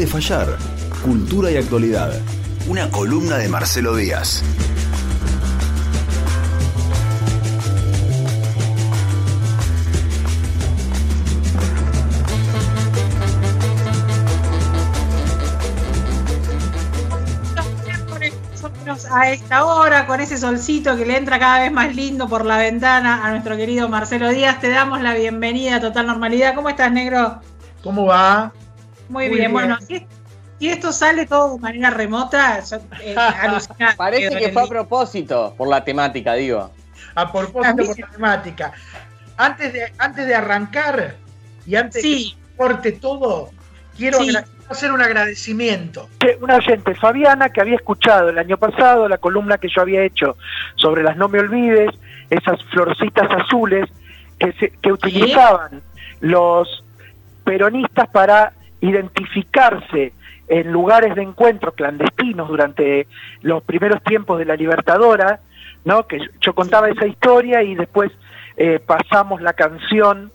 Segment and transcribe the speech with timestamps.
[0.00, 0.56] puede fallar.
[1.04, 2.10] Cultura y actualidad.
[2.68, 4.42] Una columna de Marcelo Díaz.
[19.12, 22.58] a esta hora, con ese solcito que le entra cada vez más lindo por la
[22.58, 26.54] ventana a nuestro querido Marcelo Díaz, te damos la bienvenida a Total Normalidad.
[26.54, 27.40] ¿Cómo estás, negro?
[27.82, 28.52] ¿Cómo va?
[29.10, 29.52] Muy, bien.
[29.52, 30.06] bueno, si,
[30.60, 32.62] esto sale todo de manera remota,
[33.02, 33.14] eh,
[33.96, 36.70] Parece que fue a propósito, por la temática, digo.
[37.16, 38.72] A propósito por la temática.
[39.36, 41.16] Antes de, antes de arrancar
[41.66, 43.50] y antes de que corte todo,
[43.96, 44.18] quiero
[44.68, 46.08] hacer un agradecimiento.
[46.40, 50.36] Una oyente, Fabiana, que había escuchado el año pasado la columna que yo había hecho
[50.76, 51.90] sobre las no me olvides,
[52.28, 53.88] esas florcitas azules
[54.38, 55.82] que, que utilizaban
[56.20, 56.84] los
[57.44, 60.12] peronistas para identificarse
[60.48, 63.06] en lugares de encuentro clandestinos durante
[63.42, 65.40] los primeros tiempos de la Libertadora,
[65.84, 66.06] ¿no?
[66.06, 68.10] que yo contaba esa historia y después
[68.56, 70.32] eh, pasamos la canción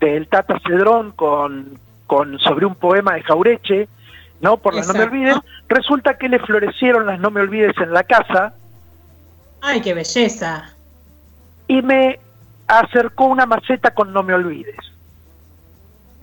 [0.00, 3.88] del Tata Cedrón con, con sobre un poema de Jaureche,
[4.40, 4.58] ¿no?
[4.58, 5.36] Por las no me olvides,
[5.68, 8.54] resulta que le florecieron las no me olvides en la casa.
[9.62, 10.74] ¡Ay, qué belleza!
[11.66, 12.20] Y me
[12.66, 14.76] acercó una maceta con no me olvides.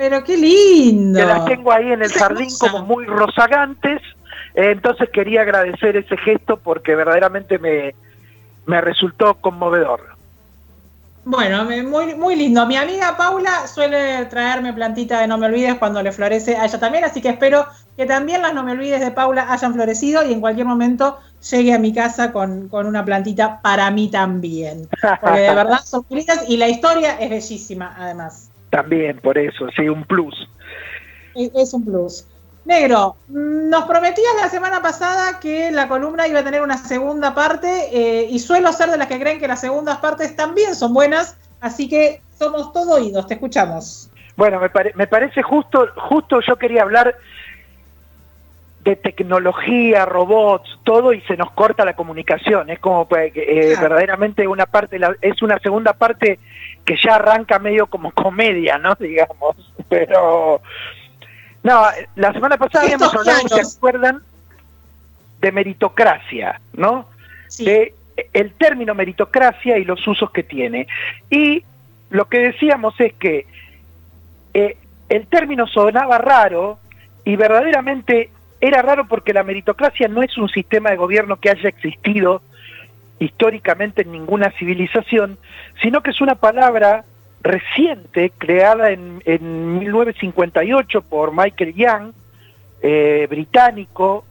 [0.01, 1.19] Pero qué lindo.
[1.19, 4.01] Que las tengo ahí en el jardín como muy rozagantes.
[4.55, 7.93] Entonces quería agradecer ese gesto porque verdaderamente me,
[8.65, 10.01] me resultó conmovedor.
[11.23, 12.65] Bueno, muy, muy lindo.
[12.65, 16.79] Mi amiga Paula suele traerme plantita de No Me Olvides cuando le florece a ella
[16.79, 20.33] también, así que espero que también las No Me Olvides de Paula hayan florecido y
[20.33, 21.19] en cualquier momento
[21.51, 24.89] llegue a mi casa con, una plantita para mí también.
[25.21, 28.50] Porque de verdad son bonitas y la historia es bellísima, además.
[28.71, 30.49] También, por eso, sí, un plus.
[31.35, 32.25] Es un plus.
[32.63, 37.89] Negro, nos prometías la semana pasada que la columna iba a tener una segunda parte
[37.91, 41.37] eh, y suelo ser de las que creen que las segundas partes también son buenas,
[41.59, 44.09] así que somos todo oídos, te escuchamos.
[44.37, 47.15] Bueno, me, me parece justo, justo yo quería hablar
[48.83, 52.69] de tecnología, robots, todo y se nos corta la comunicación.
[52.69, 56.39] Es como pues, eh, verdaderamente una parte, es una segunda parte
[56.83, 58.95] que ya arranca medio como comedia, ¿no?
[58.99, 59.55] Digamos,
[59.87, 60.61] pero
[61.63, 61.83] no,
[62.15, 64.23] la semana pasada habíamos hablado, ¿se acuerdan?
[65.39, 67.07] De meritocracia, ¿no?
[67.59, 67.93] De
[68.33, 70.87] el término meritocracia y los usos que tiene.
[71.29, 71.63] Y
[72.09, 73.45] lo que decíamos es que
[74.53, 74.77] eh,
[75.09, 76.79] el término sonaba raro
[77.23, 81.67] y verdaderamente era raro porque la meritocracia no es un sistema de gobierno que haya
[81.67, 82.41] existido
[83.19, 85.37] históricamente en ninguna civilización,
[85.81, 87.05] sino que es una palabra
[87.41, 92.13] reciente, creada en, en 1958 por Michael Young,
[92.81, 94.25] eh, británico,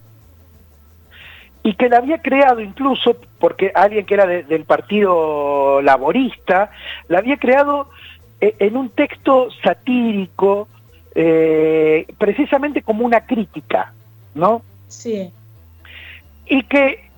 [1.63, 6.71] y que la había creado incluso porque alguien que era del Partido Laborista,
[7.09, 7.91] la había creado
[8.41, 10.69] eh, en un texto satírico,
[11.15, 13.93] eh, precisamente como una crítica,
[14.35, 14.63] ¿no?
[14.89, 15.33] Sí.
[16.47, 17.11] Y que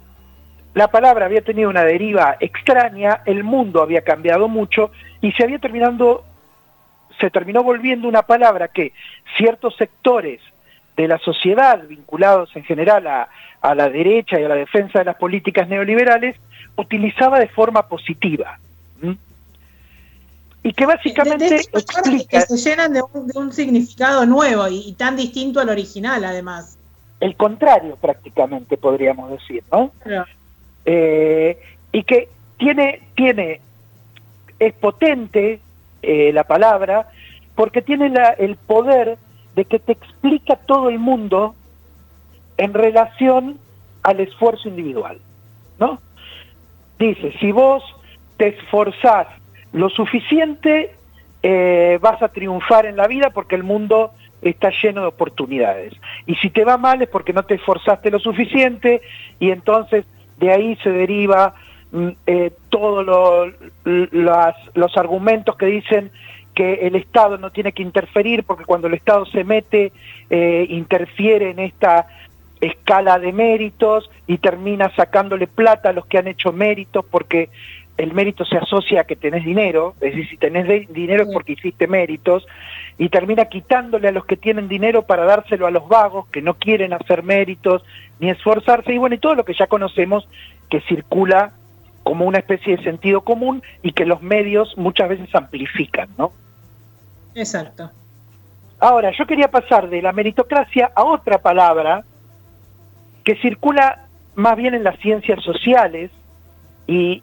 [0.74, 4.90] la palabra había tenido una deriva extraña, el mundo había cambiado mucho
[5.20, 6.24] y se había terminando,
[7.20, 8.92] se terminó volviendo una palabra que
[9.36, 10.40] ciertos sectores
[10.96, 13.28] de la sociedad, vinculados en general a,
[13.74, 16.36] la derecha y a la defensa de las políticas neoliberales,
[16.76, 18.58] utilizaba de forma positiva.
[20.64, 22.28] Y que básicamente explica...
[22.28, 23.02] Que se llenan de
[23.34, 26.78] un, significado nuevo y, tan distinto al original, además.
[27.22, 29.92] El contrario, prácticamente, podríamos decir, ¿no?
[30.84, 31.56] Eh,
[31.92, 32.28] y que
[32.58, 33.60] tiene, tiene,
[34.58, 35.60] es potente
[36.02, 37.10] eh, la palabra,
[37.54, 39.18] porque tiene la, el poder
[39.54, 41.54] de que te explica todo el mundo
[42.56, 43.56] en relación
[44.02, 45.20] al esfuerzo individual,
[45.78, 46.00] ¿no?
[46.98, 47.84] Dice, si vos
[48.36, 49.28] te esforzás
[49.72, 50.92] lo suficiente,
[51.44, 54.10] eh, vas a triunfar en la vida porque el mundo
[54.42, 55.94] está lleno de oportunidades.
[56.26, 59.00] Y si te va mal es porque no te esforzaste lo suficiente
[59.38, 60.04] y entonces
[60.38, 61.54] de ahí se deriva
[61.92, 63.54] mm, eh, todos
[63.84, 66.10] los argumentos que dicen
[66.54, 69.92] que el Estado no tiene que interferir porque cuando el Estado se mete
[70.28, 72.06] eh, interfiere en esta
[72.60, 77.48] escala de méritos y termina sacándole plata a los que han hecho méritos porque
[77.98, 81.52] el mérito se asocia a que tenés dinero, es decir, si tenés dinero es porque
[81.52, 82.46] hiciste méritos,
[82.98, 86.54] y termina quitándole a los que tienen dinero para dárselo a los vagos que no
[86.54, 87.82] quieren hacer méritos
[88.18, 90.28] ni esforzarse, y bueno, y todo lo que ya conocemos
[90.68, 91.52] que circula
[92.02, 96.32] como una especie de sentido común y que los medios muchas veces amplifican, ¿no?
[97.34, 97.90] Exacto.
[98.80, 102.04] Ahora, yo quería pasar de la meritocracia a otra palabra
[103.22, 106.10] que circula más bien en las ciencias sociales
[106.86, 107.22] y,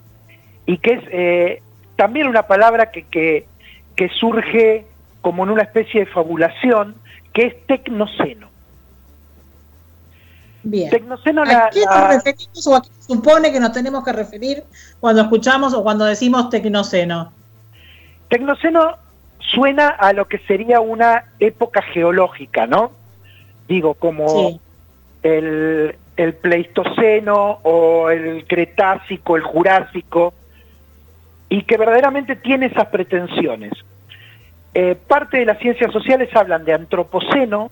[0.77, 1.61] que es eh,
[1.95, 3.03] también una palabra que,
[3.95, 4.85] que, surge
[5.21, 6.95] como en una especie de fabulación,
[7.33, 8.47] que es tecnoceno.
[10.63, 10.89] Bien.
[10.89, 14.63] Tecnoceno ¿A qué nos referimos o a qué supone que nos tenemos que referir
[14.99, 17.33] cuando escuchamos o cuando decimos tecnoceno?
[18.29, 18.97] Tecnoceno
[19.39, 22.91] suena a lo que sería una época geológica, ¿no?
[23.67, 24.59] Digo, como
[25.23, 30.33] el, el Pleistoceno o el Cretácico, el Jurásico,
[31.49, 33.73] y que verdaderamente tiene esas pretensiones.
[34.73, 37.71] Eh, parte de las ciencias sociales hablan de antropoceno,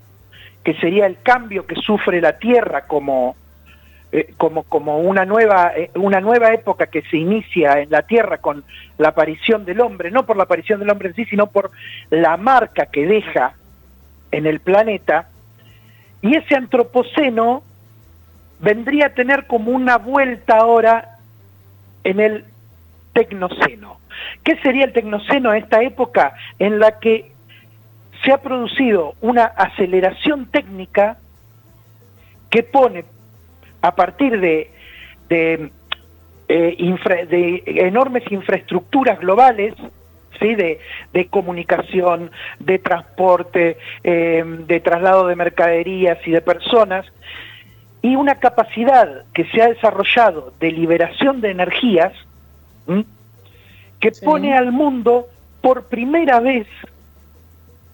[0.64, 3.36] que sería el cambio que sufre la Tierra como,
[4.12, 8.40] eh, como, como una, nueva, eh, una nueva época que se inicia en la Tierra
[8.40, 8.64] con
[8.98, 11.70] la aparición del hombre, no por la aparición del hombre en sí, sino por
[12.10, 13.54] la marca que deja
[14.32, 15.30] en el planeta.
[16.24, 17.64] Y ese antropoceno
[18.60, 21.20] vendría a tener como una vuelta ahora
[22.04, 22.46] en el
[23.18, 24.00] tecnoceno.
[24.44, 27.32] ¿Qué sería el tecnoceno esta época en la que
[28.24, 31.18] se ha producido una aceleración técnica
[32.52, 33.06] que pone
[33.82, 34.70] a partir de,
[35.30, 35.72] de,
[36.48, 36.76] eh,
[37.66, 39.74] enormes infraestructuras globales,
[40.40, 40.54] ¿sí?
[40.54, 40.80] de,
[41.32, 42.30] comunicación,
[42.60, 47.06] de transporte, eh, de traslado de mercaderías y de personas,
[48.04, 52.14] y una capacidad que se ha desarrollado de liberación de energías
[54.00, 55.28] que pone al mundo
[55.62, 56.68] por primera vez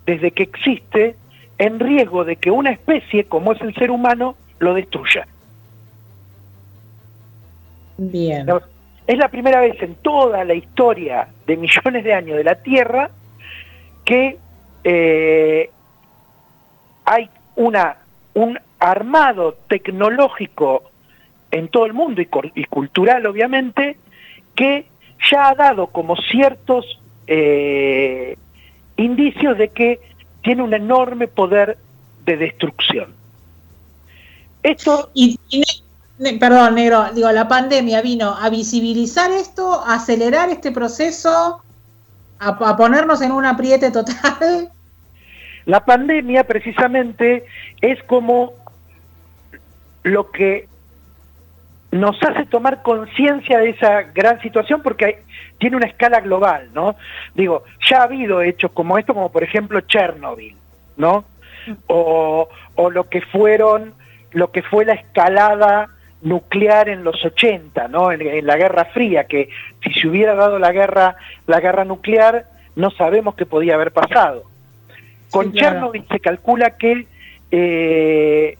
[0.05, 1.15] desde que existe
[1.57, 5.27] en riesgo de que una especie como es el ser humano lo destruya.
[7.97, 8.47] Bien.
[9.05, 13.09] Es la primera vez en toda la historia de millones de años de la Tierra
[14.05, 14.37] que
[14.83, 15.69] eh,
[17.05, 17.97] hay una,
[18.33, 20.83] un armado tecnológico
[21.51, 23.97] en todo el mundo y, cultural obviamente,
[24.55, 24.85] que
[25.31, 28.37] ya ha dado como ciertos eh,
[28.97, 29.99] indicios de que
[30.41, 31.77] tiene un enorme poder
[32.25, 33.13] de destrucción.
[34.61, 35.09] Esto...
[35.13, 35.39] Y,
[36.39, 41.61] perdón, negro, digo, la pandemia vino a visibilizar esto, a acelerar este proceso,
[42.39, 44.69] a ponernos en un apriete total.
[45.65, 47.45] La pandemia precisamente
[47.81, 48.53] es como
[50.03, 50.67] lo que
[51.93, 55.21] nos hace tomar conciencia de esa gran situación porque
[55.59, 56.95] tiene una escala global, ¿no?
[57.35, 60.55] Digo, ya ha habido hechos como esto, como por ejemplo Chernobyl,
[60.97, 61.23] ¿no?
[61.85, 62.49] O,
[62.91, 63.93] lo que fueron,
[64.31, 65.89] lo que fue la escalada
[66.23, 68.11] nuclear en los 80, ¿no?
[68.11, 69.49] En, la Guerra Fría, que
[69.83, 71.15] si se hubiera dado la guerra,
[71.45, 74.45] la guerra nuclear, no sabemos qué podía haber pasado.
[75.29, 77.05] Con Chernobyl se calcula que
[77.51, 78.57] eh,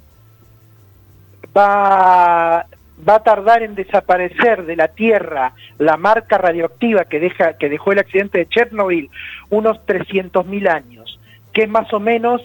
[1.58, 2.68] va,
[3.08, 7.92] va a tardar en desaparecer de la Tierra la marca radioactiva que, deja, que dejó
[7.92, 9.10] el accidente de Chernobyl
[9.50, 11.20] unos 300.000 años,
[11.52, 12.42] que es más o menos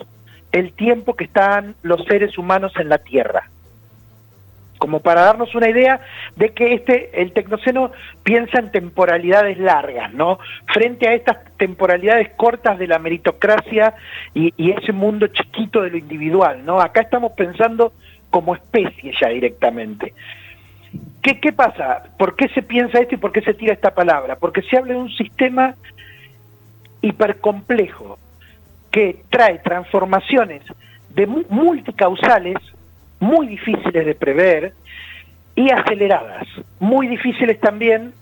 [0.52, 3.48] el tiempo que están los seres humanos en la Tierra.
[4.78, 6.00] Como para darnos una idea
[6.36, 7.90] de que este, el tecnoceno
[8.22, 10.38] piensa en temporalidades largas, ¿no?
[10.72, 13.94] Frente a estas temporalidades cortas de la meritocracia
[14.34, 16.80] y, y ese mundo chiquito de lo individual, ¿no?
[16.80, 17.92] Acá estamos pensando
[18.30, 20.14] como especie ya directamente.
[21.28, 22.04] ¿Qué, ¿Qué pasa?
[22.16, 24.36] ¿Por qué se piensa esto y por qué se tira esta palabra?
[24.36, 25.74] Porque se habla de un sistema
[27.02, 28.18] hipercomplejo
[28.90, 30.62] que trae transformaciones
[31.10, 32.56] de multicausales
[33.20, 34.72] muy difíciles de prever
[35.54, 36.48] y aceleradas,
[36.80, 38.14] muy difíciles también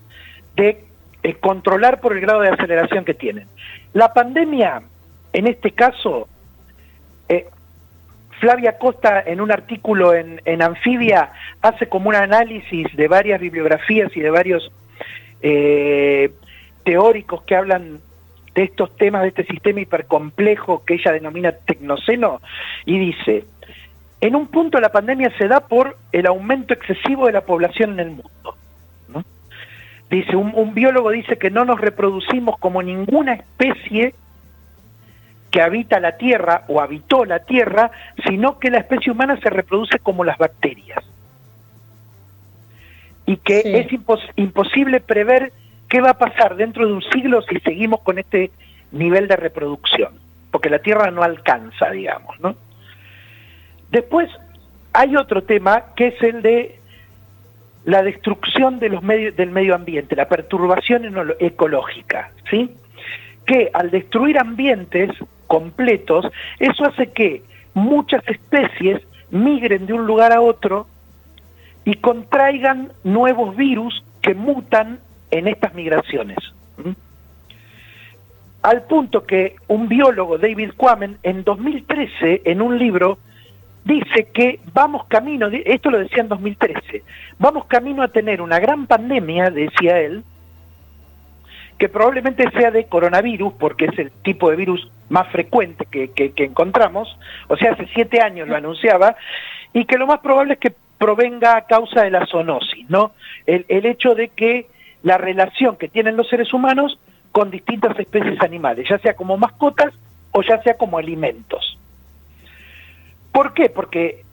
[0.57, 0.83] de
[1.23, 3.47] eh, controlar por el grado de aceleración que tienen.
[3.93, 4.81] La pandemia,
[5.31, 6.27] en este caso,
[7.29, 7.47] eh,
[8.39, 14.19] Flavia Costa en un artículo en, Anfibia hace como un análisis de varias bibliografías y
[14.19, 14.71] de varios
[15.41, 16.31] eh,
[16.83, 17.99] teóricos que hablan
[18.53, 22.41] de estos temas, de este sistema hipercomplejo que ella denomina tecnoceno,
[22.85, 23.45] y dice,
[24.19, 27.99] en un punto la pandemia se da por el aumento excesivo de la población en
[27.99, 28.55] el mundo.
[30.09, 34.15] Dice, un biólogo dice que no nos reproducimos como ninguna especie
[35.51, 37.91] que habita la Tierra o habitó la Tierra,
[38.27, 41.03] sino que la especie humana se reproduce como las bacterias.
[43.25, 43.87] Y que es
[44.35, 45.51] imposible prever
[45.89, 48.51] qué va a pasar dentro de un siglo si seguimos con este
[48.91, 50.13] nivel de reproducción,
[50.51, 52.55] porque la Tierra no alcanza, digamos, ¿no?
[53.91, 54.29] Después
[54.93, 56.79] hay otro tema que es el de
[57.85, 62.75] la destrucción de los medios, del medio ambiente, la perturbación ecológica, ¿sí?
[63.45, 65.11] Que al destruir ambientes
[65.47, 66.25] completos,
[66.59, 70.87] eso hace que muchas especies migren de un lugar a otro
[71.85, 74.99] y contraigan nuevos virus que mutan
[75.31, 76.37] en estas migraciones.
[78.61, 83.17] Al punto que un biólogo, David Quammen, en 2013, en un libro,
[83.85, 87.03] dice que vamos camino, esto lo decía en 2013,
[87.39, 90.23] vamos camino a tener una gran pandemia, decía él,
[91.77, 97.17] que probablemente sea de coronavirus, porque es el tipo de virus más frecuente que, encontramos,
[97.47, 99.15] o sea, hace siete años lo anunciaba,
[99.73, 103.11] y que lo más probable es que provenga a causa de la zoonosis, ¿no?
[103.45, 104.67] El, el hecho de que
[105.03, 106.99] la relación que tienen los seres humanos
[107.31, 109.93] con distintas especies animales, ya sea como mascotas
[110.31, 111.77] o ya sea como alimentos.
[113.31, 113.69] ¿Por qué?
[113.69, 114.23] Porque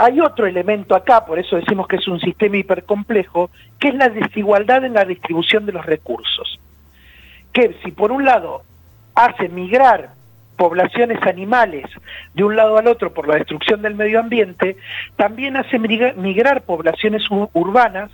[0.00, 3.50] hay otro elemento acá, por eso decimos que es un sistema hipercomplejo,
[3.80, 6.60] que es la desigualdad en la distribución de los recursos.
[7.52, 8.62] Que si por un lado
[9.16, 10.10] hace migrar
[10.56, 11.86] poblaciones animales
[12.32, 14.76] de un lado al otro por la destrucción del medio ambiente,
[15.16, 18.12] también hace migrar poblaciones urbanas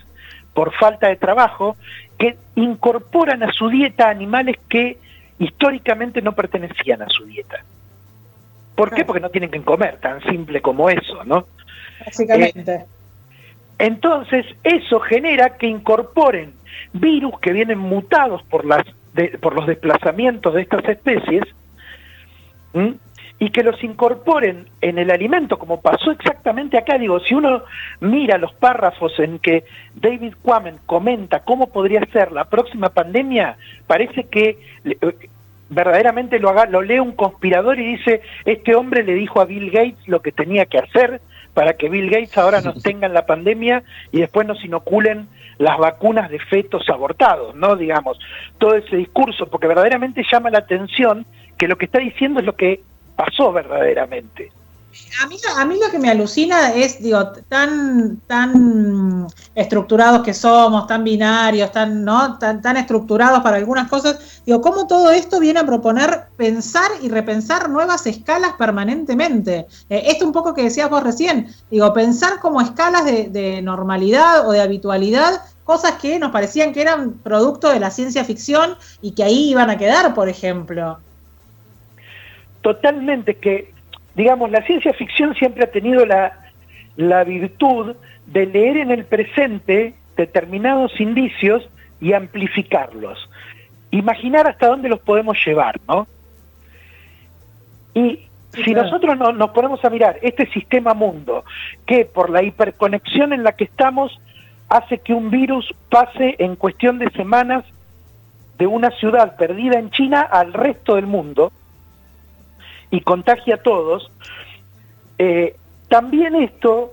[0.55, 1.77] por falta de trabajo
[2.19, 4.97] que incorporan a su dieta animales que
[5.39, 7.63] históricamente no pertenecían a su dieta.
[8.75, 9.05] ¿Por qué?
[9.05, 11.47] Porque no tienen que comer, tan simple como eso, ¿no?
[12.05, 12.75] Básicamente.
[12.75, 12.85] Eh,
[13.79, 16.55] entonces, eso genera que incorporen
[16.93, 18.85] virus que vienen mutados por, las,
[19.41, 21.43] por los desplazamientos de estas especies
[23.39, 26.99] y que los incorporen en el alimento, como pasó exactamente acá.
[26.99, 27.63] Digo, si uno
[28.01, 34.25] mira los párrafos en que David Quammen comenta cómo podría ser la próxima pandemia, parece
[34.25, 34.59] que
[35.69, 39.71] verdaderamente lo, haga, lo lee un conspirador y dice, este hombre le dijo a Bill
[39.71, 41.21] Gates lo que tenía que hacer
[41.55, 43.83] para que Bill Gates ahora nos tenga en la pandemia
[44.13, 47.77] y después nos inoculen las vacunas de fetos abortados, ¿no?
[47.77, 48.19] Digamos,
[48.59, 51.25] todo ese discurso, porque verdaderamente llama la atención
[51.57, 52.81] que lo que está diciendo es lo que
[53.17, 54.51] pasó verdaderamente.
[55.23, 60.87] A mí, a mí lo que me alucina es, digo, tan, tan estructurados que somos,
[60.87, 62.39] tan binarios, tan, ¿no?
[62.39, 67.71] tan, estructurados para algunas cosas, digo, cómo todo esto viene a proponer pensar y repensar
[67.71, 69.67] nuevas escalas permanentemente.
[69.89, 74.47] Eh, esto un poco que decías vos recién, digo, pensar como escalas de, de normalidad
[74.47, 79.13] o de habitualidad cosas que nos parecían que eran producto de la ciencia ficción y
[79.13, 80.99] que ahí iban a quedar, por ejemplo.
[82.61, 83.74] Totalmente, que
[84.15, 86.33] digamos, la ciencia ficción siempre ha tenido la,
[87.25, 91.69] virtud de leer en el presente determinados indicios
[92.01, 93.29] y amplificarlos.
[93.91, 96.07] Imaginar hasta dónde los podemos llevar, ¿no?
[97.95, 98.21] Y
[98.53, 101.45] si nosotros no, nos ponemos a mirar este sistema mundo,
[101.87, 104.21] que por la hiperconexión en la que estamos
[104.69, 107.65] hace que un virus pase en cuestión de semanas
[108.59, 111.53] de una ciudad perdida en China al resto del mundo,
[112.95, 114.09] y contagia a todos,
[115.19, 115.57] eh,
[115.89, 116.93] también esto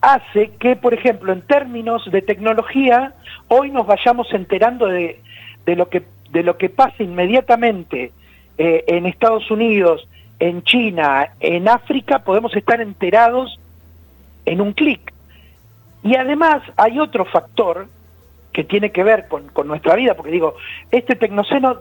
[0.00, 3.12] hace que, por ejemplo, en términos de tecnología,
[3.48, 5.20] hoy nos vayamos enterando de,
[5.66, 8.12] lo, que, de lo que pasa inmediatamente
[8.56, 13.60] eh, en Estados Unidos, en China, en África, podemos estar enterados
[14.46, 15.12] en un clic.
[16.02, 17.88] Y además hay otro factor
[18.54, 20.54] que tiene que ver con, con nuestra vida, porque digo,
[20.90, 21.80] este tecnoceno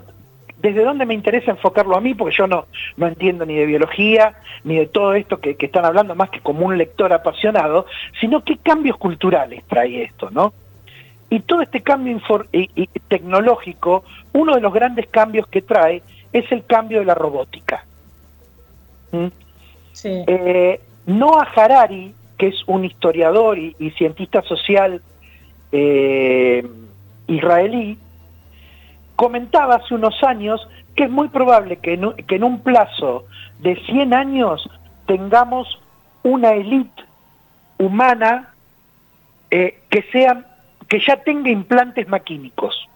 [0.65, 2.15] ¿Desde dónde me interesa enfocarlo a mí?
[2.15, 2.65] Porque yo no,
[2.98, 6.65] no entiendo ni de biología, ni de todo esto que, están hablando, más que como
[6.65, 7.86] un lector apasionado,
[8.19, 10.55] sino qué cambios culturales trae esto, ¿no?
[11.29, 12.19] Y todo este cambio
[13.07, 16.01] tecnológico, uno de los grandes cambios que trae
[16.34, 17.86] es el cambio de la robótica.
[19.12, 19.27] ¿Mm?
[20.03, 25.00] Eh, Noah Harari, que es un historiador y, cientista social
[25.72, 26.67] eh,
[27.27, 28.00] israelí,
[29.15, 33.25] comentaba hace unos años que es muy probable que en, un plazo
[33.60, 34.69] de 100 años
[35.07, 35.79] tengamos
[36.24, 37.03] una élite
[37.77, 38.53] humana
[39.51, 40.45] eh, que, sea,
[40.88, 42.88] que ya tenga implantes maquínicos.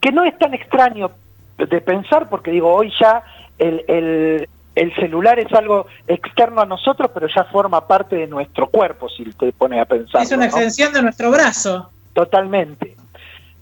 [0.00, 1.10] Que no es tan extraño
[1.56, 3.22] de pensar, porque digo, hoy ya
[3.58, 9.08] el, el, celular es algo externo a nosotros, pero ya forma parte de nuestro cuerpo,
[9.08, 10.22] si te pones a pensar.
[10.22, 11.90] Es una extensión de nuestro brazo.
[12.12, 12.96] Totalmente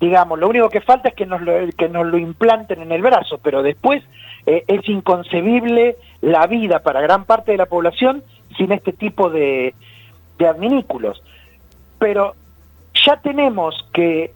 [0.03, 3.03] digamos, lo único que falta es que nos lo, que nos lo implanten en el
[3.03, 4.03] brazo, pero después
[4.47, 8.25] eh, es inconcebible la vida para gran parte de la población
[8.57, 9.77] sin este tipo de,
[10.39, 11.23] de adminículos.
[12.01, 12.35] Pero
[12.95, 14.33] ya tenemos que,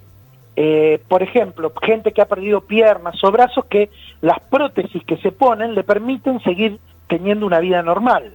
[0.54, 5.32] eh, por ejemplo, gente que ha perdido piernas o brazos, que las prótesis que se
[5.32, 8.35] ponen le permiten seguir teniendo una vida normal.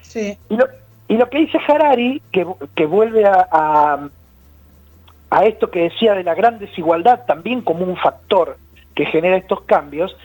[0.00, 0.38] Sí.
[0.48, 0.64] Y, lo,
[1.08, 4.21] y lo que dice Harari, que, que vuelve a a
[5.40, 8.58] esto que decía de la gran desigualdad también como un factor
[8.94, 10.16] que genera estos cambios,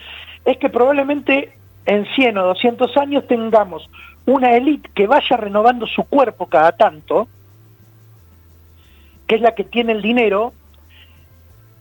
[0.44, 1.52] es que probablemente
[1.86, 3.88] en 100 o 200 años tengamos
[4.26, 7.28] una élite que vaya renovando su cuerpo cada tanto,
[9.26, 10.52] que es la que tiene el dinero,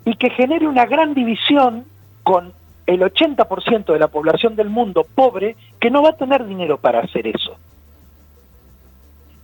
[0.05, 1.85] y que genere una gran división
[2.23, 2.53] con
[2.85, 7.01] el 80% de la población del mundo pobre que no va a tener dinero para
[7.01, 7.57] hacer eso.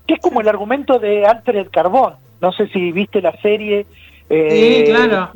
[0.07, 2.13] Que es como el argumento de Alfred Carbón.
[2.43, 3.85] No sé si viste la serie.
[4.29, 5.31] Eh, sí, claro.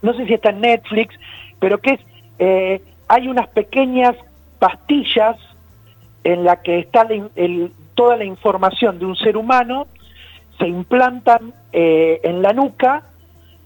[0.00, 1.16] No, sé si está en Netflix,
[1.58, 2.00] pero que es.
[2.38, 4.14] Eh, hay unas pequeñas
[4.60, 5.36] pastillas
[6.22, 7.08] en la que está
[7.94, 9.88] toda la información de un ser humano,
[10.58, 13.02] se implantan eh, en la nuca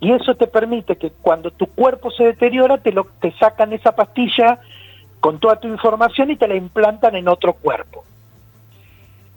[0.00, 3.94] y eso te permite que cuando tu cuerpo se deteriora te, lo, te sacan esa
[3.94, 4.60] pastilla
[5.20, 8.04] con toda tu información y te la implantan en otro cuerpo.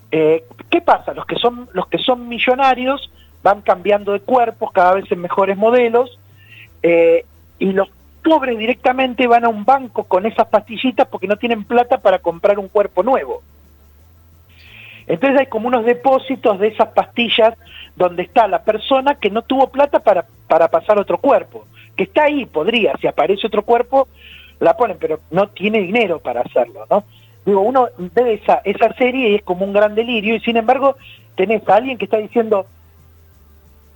[0.09, 1.13] Eh, ¿Qué pasa?
[1.13, 3.11] Los que, son, los que son millonarios
[3.43, 6.19] van cambiando de cuerpos cada vez en mejores modelos
[6.83, 7.25] eh,
[7.59, 7.89] y los
[8.23, 12.59] pobres directamente van a un banco con esas pastillitas porque no tienen plata para comprar
[12.59, 13.41] un cuerpo nuevo.
[15.07, 17.55] Entonces hay como unos depósitos de esas pastillas
[17.95, 22.23] donde está la persona que no tuvo plata para, para pasar otro cuerpo, que está
[22.23, 24.07] ahí, podría, si aparece otro cuerpo,
[24.59, 27.03] la ponen, pero no tiene dinero para hacerlo, ¿no?
[27.45, 30.95] Digo, uno ve esa, esa serie y es como un gran delirio, y sin embargo
[31.35, 32.67] tenés a alguien que está diciendo,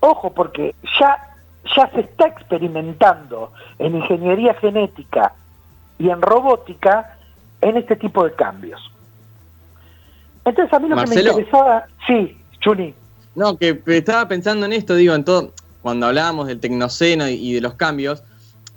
[0.05, 1.35] ojo, porque ya
[1.75, 5.33] ya se está experimentando en ingeniería genética
[5.97, 7.17] y en robótica
[7.61, 8.91] en este tipo de cambios.
[10.43, 12.93] Entonces a mí lo que me interesaba, sí, Chuni.
[13.33, 17.61] No, que estaba pensando en esto, digo, en todo, cuando hablábamos del tecnoceno y de
[17.61, 18.23] los cambios,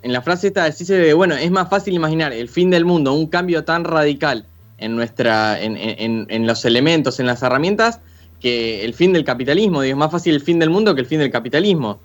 [0.02, 3.12] en la frase esta decís de, bueno, es más fácil imaginar el fin del mundo,
[3.12, 4.47] un cambio tan radical
[4.78, 8.00] en nuestra, en, en los elementos, en las herramientas,
[8.40, 11.18] que el fin del capitalismo, es más fácil el fin del mundo que el fin
[11.18, 12.00] del capitalismo.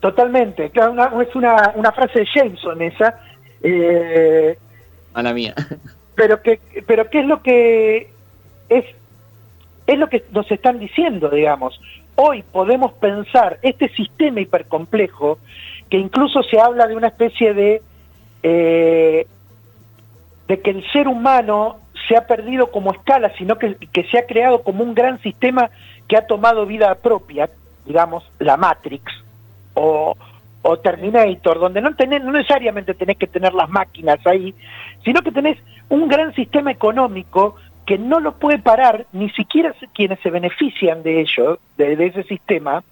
[0.00, 3.18] Totalmente, es una, una frase de Jameson esa.
[3.62, 4.56] Eh,
[5.14, 5.54] Ana mía.
[6.14, 8.10] Pero que, pero qué es lo que
[8.68, 8.84] es,
[9.86, 11.78] es lo que nos están diciendo, digamos.
[12.14, 15.38] Hoy podemos pensar este sistema hipercomplejo,
[15.90, 17.82] que incluso se habla de una especie de
[18.42, 19.26] eh,
[20.48, 24.26] de que el ser humano se ha perdido como escala, sino que, que se ha
[24.26, 25.70] creado como un gran sistema
[26.08, 27.48] que ha tomado vida propia,
[27.84, 29.12] digamos, la Matrix,
[29.74, 30.16] o,
[30.82, 34.52] Terminator, donde no, tenés, no necesariamente tenés que tener las máquinas ahí,
[35.04, 37.54] sino que tenés un gran sistema económico
[37.86, 42.82] que no lo puede parar ni siquiera quienes se benefician de ello, de, ese sistema,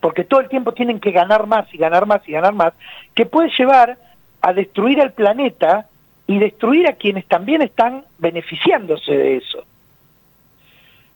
[0.00, 2.72] porque todo el tiempo tienen que ganar más y ganar más y ganar más,
[3.14, 3.98] que puede llevar
[4.40, 5.86] a destruir al planeta
[6.26, 9.64] y destruir a quienes también están beneficiándose de eso.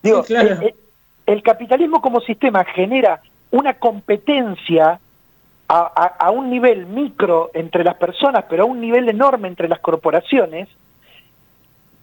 [0.02, 0.24] Digo,
[1.26, 5.00] el, capitalismo como sistema genera una competencia
[5.68, 10.68] a, un nivel micro entre las personas, pero a un nivel enorme entre las corporaciones,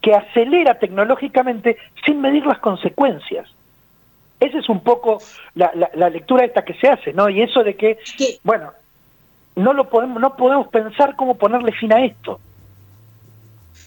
[0.02, 3.48] que acelera tecnológicamente sin medir las consecuencias.
[4.38, 5.18] Esa es un poco
[5.54, 7.30] la, la, lectura esta que se hace, ¿no?
[7.30, 7.98] Y eso de que,
[8.42, 8.72] bueno,
[9.56, 12.40] no lo podemos, no podemos pensar cómo ponerle fin a esto.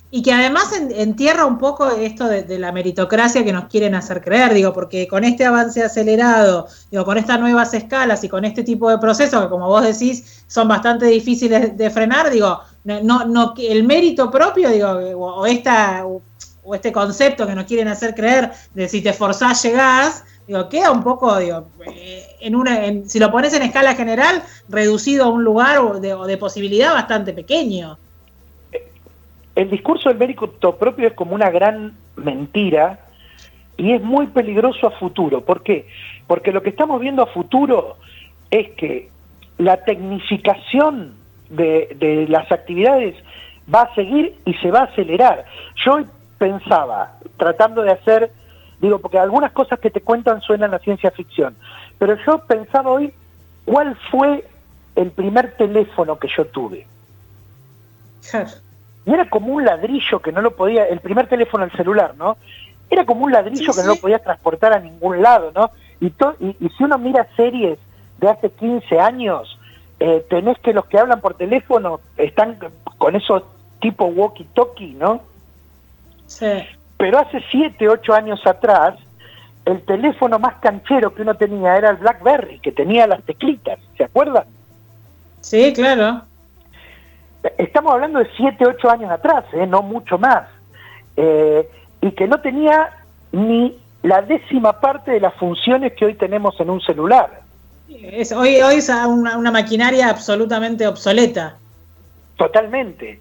[0.10, 4.54] Y que además entierra un poco esto de, la meritocracia que nos quieren hacer creer,
[4.54, 8.90] digo, porque con este avance acelerado, digo, con estas nuevas escalas y con este tipo
[8.90, 13.84] de procesos que como vos decís son bastante difíciles de frenar, digo, no, no, el
[13.84, 19.02] mérito propio, digo, o, esta, o este concepto que nos quieren hacer creer de si
[19.02, 23.64] te forzás llegás, digo, queda un poco, digo, eh, en una, si lo pones en
[23.64, 27.98] escala general, reducido a un lugar de, de posibilidad bastante pequeño
[29.58, 33.00] el discurso del mérito propio es como una gran mentira
[33.76, 35.42] y es muy peligroso a futuro.
[35.42, 35.88] ¿Por qué?
[36.28, 37.98] Porque lo que estamos viendo a futuro
[38.52, 39.10] es que
[39.58, 41.16] la tecnificación
[41.50, 43.16] de, las actividades
[43.74, 45.46] va a seguir y se va a acelerar.
[45.84, 46.06] Yo
[46.38, 48.32] pensaba, tratando de hacer,
[48.80, 51.56] digo, porque algunas cosas que te cuentan suenan a ciencia ficción,
[51.98, 53.12] pero yo pensaba hoy
[53.66, 54.46] cuál fue
[54.96, 56.86] el primer teléfono que yo tuve.
[59.08, 62.36] Y era como un ladrillo que no lo podía, el primer teléfono al celular, ¿no?
[62.90, 65.72] Era como un ladrillo que no lo podías transportar a ningún lado, ¿no?
[66.02, 67.80] Y, y, si uno mira series
[68.20, 69.58] de hace 15 años,
[70.02, 72.60] eh, tenés que los que hablan por teléfono están
[72.98, 73.44] con esos
[73.80, 75.22] tipo walkie-talkie, ¿no?
[76.26, 76.66] Sí.
[76.98, 78.96] Pero hace 7, 8 años atrás,
[79.64, 84.04] el teléfono más canchero que uno tenía era el BlackBerry, que tenía las teclitas, ¿se
[84.04, 84.44] acuerdan?
[85.40, 86.24] Sí, claro.
[87.58, 89.68] Estamos hablando de 7, 8 años atrás, ¿eh?
[89.68, 90.48] no mucho más.
[91.16, 91.68] Eh,
[92.02, 92.90] y que no tenía
[93.32, 97.42] ni la décima parte de las funciones que hoy tenemos en un celular.
[97.90, 101.56] hoy, hoy es una, una maquinaria absolutamente obsoleta.
[102.38, 103.20] Totalmente.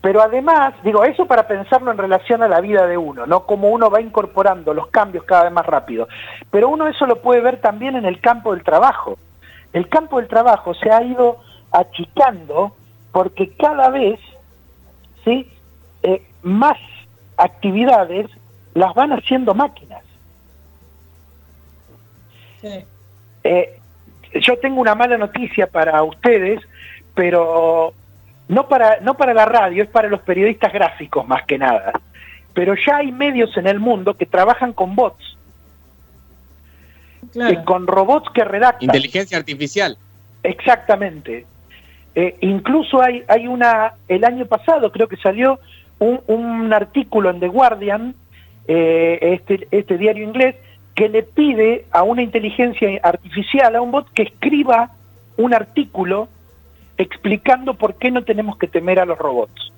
[0.00, 3.40] Pero además, digo, eso para pensarlo en relación a la vida de uno, ¿no?
[3.40, 6.08] Como uno va incorporando los cambios cada vez más rápido.
[6.50, 9.18] Pero uno eso lo puede ver también en el campo del trabajo.
[9.72, 11.38] El campo del trabajo se ha ido
[11.72, 12.74] achicando
[13.18, 14.20] porque cada vez,
[15.24, 15.44] ¿sí?
[16.04, 16.78] Eh, más
[17.36, 18.30] actividades
[18.74, 20.04] las van haciendo máquinas.
[23.42, 23.80] Eh,
[24.40, 26.60] yo tengo una mala noticia para ustedes,
[27.16, 27.92] pero
[28.46, 31.90] no para, no para la radio, es para los periodistas gráficos más que nada.
[32.54, 35.36] Pero ya hay medios en el mundo que trabajan con bots.
[37.64, 38.84] con robots que redactan.
[38.84, 39.98] Inteligencia artificial.
[40.44, 41.46] Exactamente.
[42.14, 45.60] Eh, incluso hay, hay una, el año pasado creo que salió
[45.98, 48.14] un, un artículo en The Guardian,
[48.66, 50.56] eh, este, este diario inglés,
[50.94, 54.90] que le pide a una inteligencia artificial, a un bot, que escriba
[55.36, 56.28] un artículo
[56.96, 59.72] explicando por qué no tenemos que temer a los robots.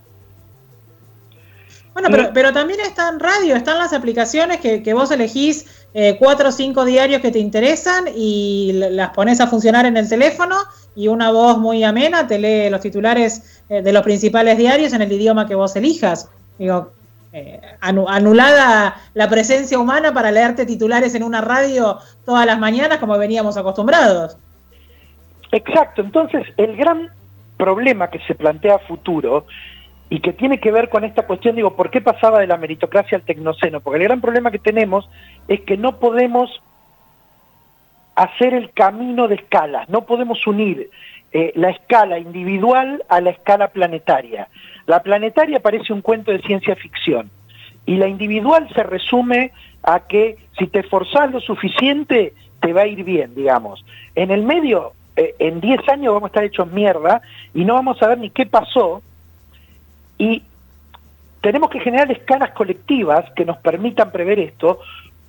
[1.92, 6.16] Bueno, pero, pero también está en radio, están las aplicaciones que, que vos elegís eh,
[6.18, 10.56] cuatro o cinco diarios que te interesan y las pones a funcionar en el teléfono
[10.94, 15.02] y una voz muy amena te lee los titulares eh, de los principales diarios en
[15.02, 16.30] el idioma que vos elijas.
[16.58, 16.92] Digo,
[17.32, 23.18] eh, anulada la presencia humana para leerte titulares en una radio todas las mañanas como
[23.18, 24.36] veníamos acostumbrados.
[25.52, 27.10] Exacto, entonces el gran
[27.56, 29.46] problema que se plantea a futuro
[30.08, 33.16] y que tiene que ver con esta cuestión, digo, ¿por qué pasaba de la meritocracia
[33.16, 33.80] al tecnoceno?
[33.80, 35.08] Porque el gran problema que tenemos
[35.50, 36.62] es que no podemos
[38.14, 40.90] hacer el camino de escalas, no podemos unir
[41.32, 44.46] eh, la escala individual a la escala planetaria.
[44.86, 47.30] La planetaria parece un cuento de ciencia ficción
[47.84, 49.50] y la individual se resume
[49.82, 53.84] a que si te esforzás lo suficiente te va a ir bien, digamos.
[54.14, 57.22] En el medio eh, en 10 años vamos a estar hechos mierda
[57.54, 59.02] y no vamos a ver ni qué pasó.
[60.16, 60.44] Y
[61.40, 64.78] tenemos que generar escalas colectivas que nos permitan prever esto,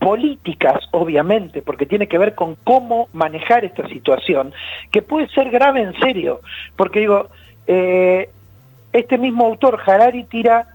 [0.02, 4.52] políticas, obviamente, porque tiene que ver con cómo manejar esta situación,
[4.92, 6.42] que puede ser grave en serio,
[6.76, 7.28] porque digo,
[7.68, 8.28] eh,
[8.94, 10.70] este mismo autor, Harari, tira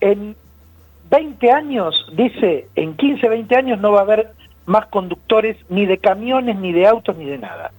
[0.00, 0.36] en
[1.10, 4.30] 20 años, dice, en 15, 20 años no va a haber
[4.66, 7.72] más conductores ni de camiones, ni de autos, ni de nada.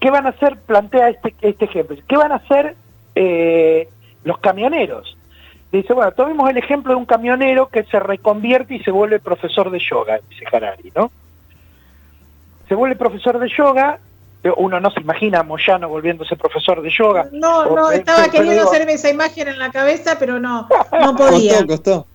[0.00, 0.58] ¿Qué van a hacer?
[0.58, 1.96] Plantea este, este ejemplo.
[2.08, 2.74] ¿Qué van a hacer
[3.14, 3.88] eh,
[4.24, 5.16] los camioneros?
[5.78, 9.70] Dice, bueno, tomemos el ejemplo de un camionero que se reconvierte y se vuelve profesor
[9.70, 11.10] de yoga, dice Harari, ¿no?
[12.68, 13.98] Se vuelve profesor de yoga,
[14.56, 17.28] uno no se imagina a Moyano volviéndose profesor de yoga.
[17.32, 21.66] No, no, estaba queriendo hacerme esa imagen en la cabeza, pero no, no podía.
[21.66, 22.06] Costó, costó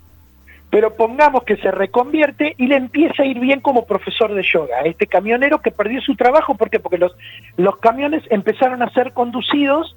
[0.71, 4.81] pero pongamos que se reconvierte y le empieza a ir bien como profesor de yoga.
[4.85, 6.79] Este camionero que perdió su trabajo, ¿por qué?
[6.79, 7.15] Porque los,
[7.57, 9.95] los camiones empezaron a ser conducidos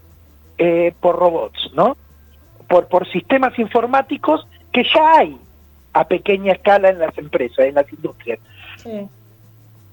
[0.59, 1.96] eh, por robots, ¿no?
[2.72, 5.37] Por, por sistemas informáticos que ya hay
[5.92, 8.38] a pequeña escala en las empresas, en las industrias.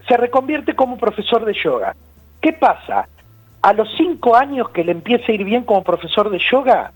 [0.08, 1.94] Se reconvierte como profesor de yoga.
[2.40, 3.10] ¿Qué pasa?
[3.62, 6.94] A los cinco años que le empieza a ir bien como profesor de yoga,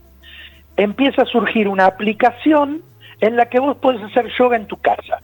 [0.77, 2.81] empieza a surgir una aplicación
[3.19, 5.19] en la que vos podés hacer yoga en tu casa,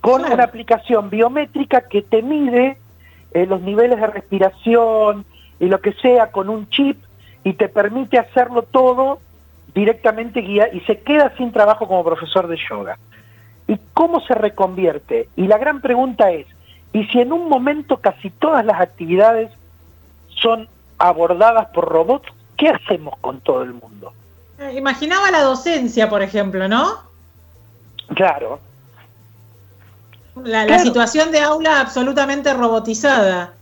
[0.00, 2.78] con una aplicación biométrica que te mide
[3.32, 5.24] eh, los niveles de respiración
[5.58, 7.02] y lo que sea con un chip
[7.42, 9.18] y te permite hacerlo todo
[9.74, 12.98] directamente guía y se queda sin trabajo como profesor de yoga.
[13.68, 15.28] ¿Y cómo se reconvierte?
[15.36, 16.46] Y la gran pregunta es,
[16.92, 19.50] ¿y si en un momento casi todas las actividades
[20.28, 24.12] son abordadas por robots, qué hacemos con todo el mundo?
[24.58, 27.00] Eh, imaginaba la docencia, por ejemplo, ¿no?
[28.14, 28.60] Claro.
[30.36, 33.54] La, situación de aula absolutamente robotizada.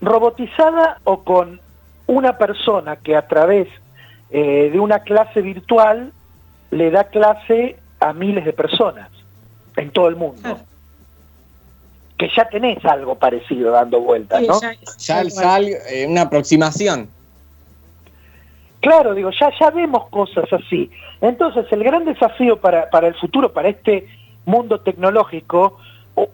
[0.00, 1.60] Robotizada o con
[2.06, 3.68] una persona que a través
[4.30, 6.12] eh, de una clase virtual
[6.70, 9.10] le da clase a miles de personas
[9.76, 10.58] en todo el mundo.
[12.16, 14.60] Que ya tenés algo parecido dando vueltas, ¿no?
[14.60, 17.08] Ya, ya, eh, una aproximación.
[18.80, 20.90] Claro, digo, ya, ya vemos cosas así.
[21.20, 24.06] Entonces, el gran desafío para, para el futuro, para este
[24.46, 25.78] mundo tecnológico,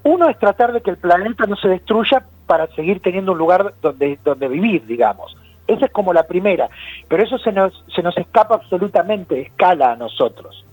[0.03, 3.75] uno es tratar de que el planeta no se destruya para seguir teniendo un lugar
[3.83, 5.37] donde, donde vivir, digamos.
[5.67, 6.69] Esa es como la primera,
[7.09, 10.65] pero eso se nos, se nos escapa absolutamente de escala a nosotros.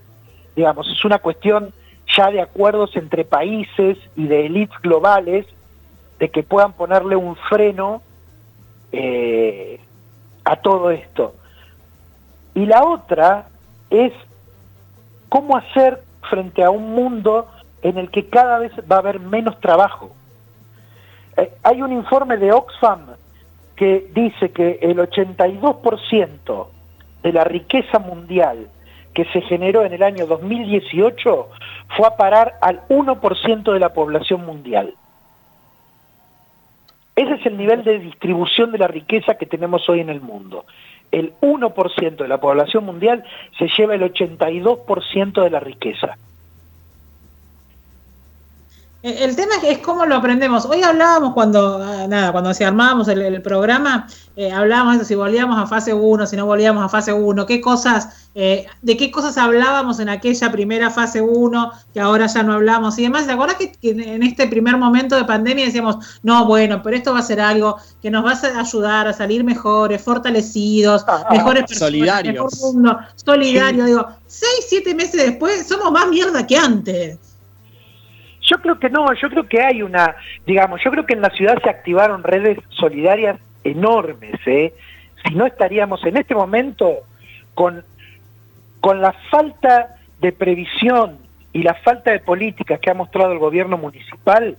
[0.56, 1.74] Digamos, es una cuestión
[2.16, 5.48] ya de acuerdos entre países y de élites globales
[6.20, 8.02] de que puedan ponerle un freno
[8.92, 9.80] eh,
[10.44, 11.34] a todo esto.
[12.54, 13.48] Y la otra
[13.90, 14.14] es
[15.30, 17.48] cómo hacer frente a un mundo
[17.82, 20.12] en el que cada vez va a haber menos trabajo.
[21.36, 23.08] Eh, hay un informe de Oxfam
[23.76, 26.68] que dice que el 82%
[27.24, 28.68] de la riqueza mundial
[29.14, 31.50] que se generó en el año 2018
[31.96, 34.96] fue a parar al 1% de la población mundial.
[37.16, 40.66] Ese es el nivel de distribución de la riqueza que tenemos hoy en el mundo.
[41.12, 43.24] El 1% de la población mundial
[43.60, 46.18] se lleva el 82% de la riqueza.
[49.04, 50.64] El tema es cómo lo aprendemos.
[50.66, 55.60] Hoy hablábamos cuando, ah, nada, cuando se armábamos el, programa, eh, hablábamos de si volvíamos
[55.60, 59.38] a fase 1, si no volvíamos a fase 1, qué cosas, eh, de qué cosas
[59.38, 63.26] hablábamos en aquella primera fase 1, que ahora ya no hablamos y demás.
[63.26, 67.20] ¿Te acuerdas que, en este primer momento de pandemia decíamos, no, bueno, pero esto va
[67.20, 71.64] a ser algo que nos va a ayudar a salir mejores, fortalecidos, ah, ah, mejores
[71.64, 72.34] personas, solidarios.
[72.36, 73.84] mejor mundo, solidario?
[73.84, 77.20] Digo, seis, siete meses después somos más mierda que antes.
[78.44, 81.30] Yo creo que no, yo creo que hay una, digamos, yo creo que en la
[81.30, 84.74] ciudad se activaron redes solidarias enormes, ¿eh?
[85.26, 87.00] Si no estaríamos en este momento
[87.54, 87.86] con,
[88.82, 91.18] con la falta de previsión
[91.54, 94.58] y la falta de políticas que ha mostrado el gobierno municipal,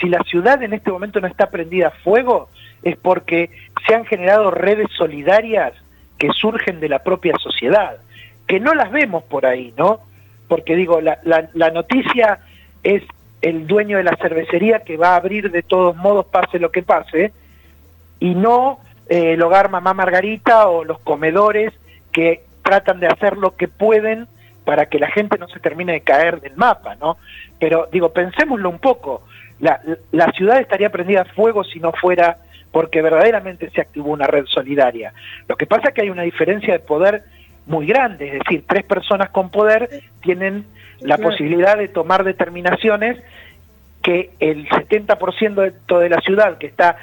[0.00, 2.48] si la ciudad en este momento no está prendida a fuego,
[2.82, 3.50] es porque
[3.86, 5.74] se han generado redes solidarias
[6.18, 7.98] que surgen de la propia sociedad,
[8.46, 10.00] que no las vemos por ahí, ¿no?
[10.48, 12.40] Porque digo, la, la, la noticia
[12.82, 13.02] es
[13.42, 16.82] el dueño de la cervecería que va a abrir de todos modos, pase lo que
[16.82, 17.32] pase,
[18.18, 21.72] y no eh, el hogar Mamá Margarita o los comedores
[22.12, 24.26] que tratan de hacer lo que pueden
[24.64, 27.18] para que la gente no se termine de caer del mapa, ¿no?
[27.60, 29.22] Pero digo, pensémoslo un poco,
[29.60, 32.38] la, la ciudad estaría prendida a fuego si no fuera
[32.72, 35.12] porque verdaderamente se activó una red solidaria.
[35.48, 37.22] Lo que pasa es que hay una diferencia de poder
[37.66, 40.64] muy grande, es decir, tres personas con poder tienen
[41.00, 43.18] la posibilidad de tomar determinaciones
[44.02, 46.96] que el 70% de, la ciudad que está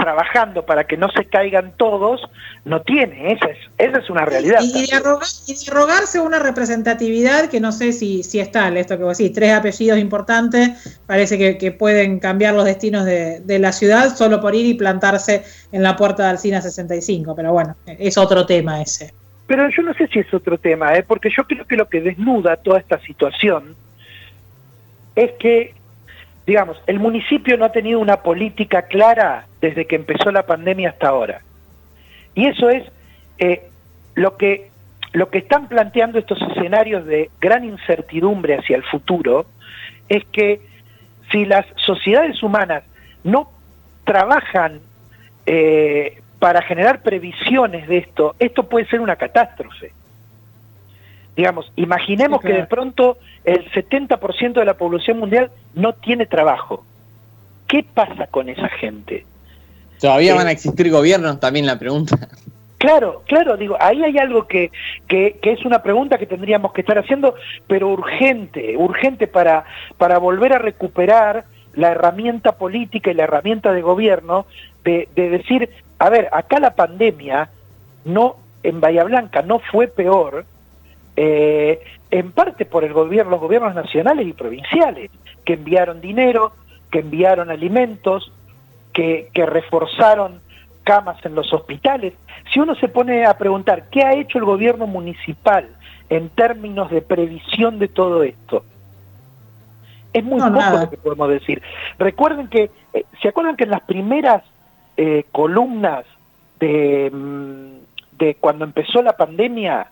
[0.00, 2.22] trabajando para que no se caigan todos,
[2.64, 4.60] no tiene, esa es, esa es una realidad.
[4.62, 4.96] Y, de,
[5.70, 9.52] arrogarse una representatividad que no sé si, si es tal, esto que vos decís, tres
[9.52, 14.66] apellidos importantes, parece que, pueden cambiar los destinos de, de, la ciudad solo por ir
[14.66, 19.14] y plantarse en la puerta de Alcina 65, pero bueno, es otro tema ese.
[19.46, 21.02] Pero yo no sé si es otro tema, ¿eh?
[21.02, 23.74] porque yo creo que lo que desnuda toda esta situación
[25.16, 25.74] es que,
[26.50, 31.06] digamos, el municipio no ha tenido una política clara desde que empezó la pandemia hasta
[31.06, 31.42] ahora.
[32.34, 32.82] Y eso es
[33.38, 33.68] eh,
[34.16, 34.68] lo, que,
[35.12, 39.46] lo que están planteando estos escenarios de gran incertidumbre hacia el futuro,
[40.08, 40.60] es que
[41.30, 42.82] si las sociedades humanas
[43.22, 43.48] no
[44.02, 44.80] trabajan
[45.46, 49.92] eh, para generar previsiones de esto, esto puede ser una catástrofe.
[51.36, 56.84] Digamos, imaginemos que de pronto el 70% de la población mundial no tiene trabajo.
[57.66, 59.24] ¿Qué pasa con esa gente?
[60.00, 61.38] ¿Todavía van a existir gobiernos?
[61.40, 62.18] También la pregunta.
[62.78, 64.72] Claro, claro, digo, ahí hay algo que,
[65.06, 67.34] que, que, es una pregunta que tendríamos que estar haciendo,
[67.66, 69.64] pero urgente, urgente para,
[69.98, 74.46] para volver a recuperar la herramienta política y la herramienta de gobierno
[74.82, 77.50] de, de decir, a ver, acá la pandemia
[78.06, 80.46] no en Bahía Blanca no fue peor,
[81.16, 85.10] eh, en parte por el gobierno, los gobiernos nacionales y provinciales,
[85.44, 86.52] que enviaron dinero,
[86.90, 88.32] que enviaron alimentos,
[88.92, 90.40] que, que reforzaron
[90.82, 92.14] camas en los hospitales.
[92.52, 95.68] Si uno se pone a preguntar qué ha hecho el gobierno municipal
[96.08, 98.64] en términos de previsión de todo esto,
[100.12, 101.62] es muy poco lo que podemos decir.
[101.98, 104.42] Recuerden que, eh, ¿se acuerdan que en las primeras
[104.96, 106.04] eh, columnas
[106.58, 109.86] de, mm, de cuando empezó la pandemia,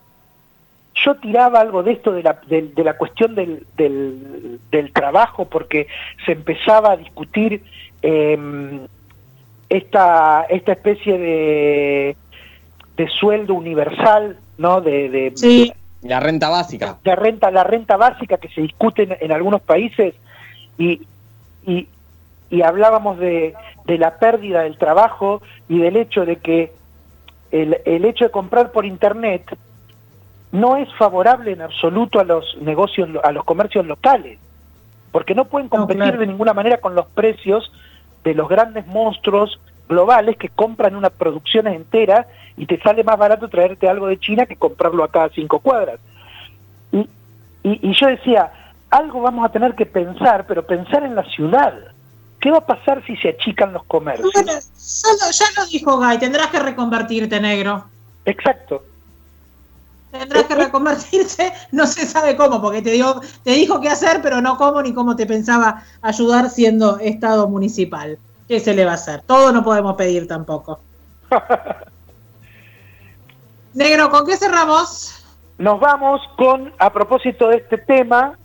[1.04, 5.86] yo tiraba algo de esto de la, de, la cuestión del, del, trabajo porque
[6.24, 7.62] se empezaba a discutir
[8.02, 8.86] em,
[9.68, 12.16] esta, esta especie de,
[12.96, 14.80] de sueldo universal, ¿no?
[14.80, 16.98] De, de, la renta básica.
[17.04, 20.14] De renta, la renta básica que se discute en, algunos países
[20.78, 21.02] y,
[21.66, 21.88] y,
[22.50, 26.72] y hablábamos de, de la pérdida del trabajo y del hecho de que
[27.50, 29.56] el, el, hecho de comprar por internet
[30.52, 34.38] no es favorable en absoluto a los negocios, a los comercios locales,
[35.12, 37.70] porque no pueden competir de ninguna manera con los precios
[38.24, 43.48] de los grandes monstruos globales que compran una producción entera y te sale más barato
[43.48, 45.98] traerte algo de China que comprarlo acá a cinco cuadras.
[46.92, 46.98] Y,
[47.62, 48.52] y, y yo decía,
[48.90, 51.74] algo vamos a tener que pensar, pero pensar en la ciudad
[52.40, 54.30] ¿Qué va a pasar si se achican los comercios?
[54.32, 57.84] Bueno, ya lo dijo Guy, tendrás que reconvertirte, negro.
[58.24, 58.84] Exacto.
[60.10, 64.40] Tendrás que reconvertirse, no se sabe cómo, porque te, dio, te dijo qué hacer, pero
[64.40, 68.18] no cómo ni cómo te pensaba ayudar siendo Estado municipal.
[68.48, 69.22] ¿Qué se le va a hacer?
[69.22, 70.80] Todo no podemos pedir tampoco.
[73.74, 75.24] Negro, ¿con qué cerramos?
[75.58, 78.38] Nos vamos con, a propósito de este tema,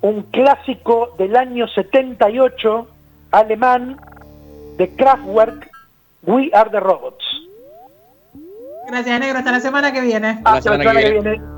[0.00, 2.88] un clásico del año 78
[3.30, 4.00] alemán
[4.76, 5.70] de Kraftwerk,
[6.22, 7.23] We Are the Robots.
[8.86, 9.38] Gracias, Negro.
[9.38, 10.40] Hasta la semana que viene.
[10.44, 11.53] Hasta la semana que viene.